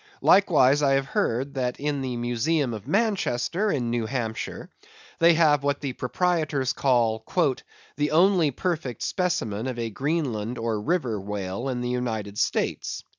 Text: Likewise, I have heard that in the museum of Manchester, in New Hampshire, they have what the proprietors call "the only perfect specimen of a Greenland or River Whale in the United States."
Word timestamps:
Likewise, 0.23 0.81
I 0.81 0.93
have 0.93 1.05
heard 1.05 1.53
that 1.53 1.79
in 1.79 2.01
the 2.01 2.17
museum 2.17 2.73
of 2.73 2.87
Manchester, 2.87 3.71
in 3.71 3.91
New 3.91 4.07
Hampshire, 4.07 4.71
they 5.19 5.35
have 5.35 5.61
what 5.61 5.79
the 5.79 5.93
proprietors 5.93 6.73
call 6.73 7.23
"the 7.97 8.09
only 8.09 8.49
perfect 8.49 9.03
specimen 9.03 9.67
of 9.67 9.77
a 9.77 9.91
Greenland 9.91 10.57
or 10.57 10.81
River 10.81 11.21
Whale 11.21 11.69
in 11.69 11.81
the 11.81 11.89
United 11.89 12.39
States." 12.39 13.03